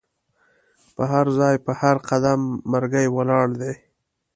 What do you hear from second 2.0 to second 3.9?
قدم مرګی ولاړ دی